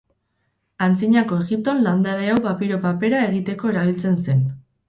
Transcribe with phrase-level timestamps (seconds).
[0.85, 4.47] Antzinako Egipton landare hau papiro papera egiteko erabiltzen zen.